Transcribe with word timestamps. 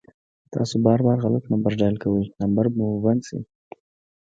تاسو 0.53 0.75
بار 0.85 0.99
بار 1.07 1.17
غلط 1.25 1.43
نمبر 1.53 1.71
ډائل 1.79 1.97
کوئ، 2.03 2.23
نمبر 2.41 2.65
به 2.73 2.77
مو 2.89 2.97
بند 3.05 3.21
شي 3.29 3.39